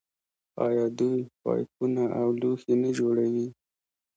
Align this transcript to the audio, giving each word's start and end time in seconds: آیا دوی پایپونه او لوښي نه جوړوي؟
آیا 0.65 0.85
دوی 0.99 1.19
پایپونه 1.43 2.03
او 2.21 2.27
لوښي 2.41 2.73
نه 2.81 2.89
جوړوي؟ 2.97 3.47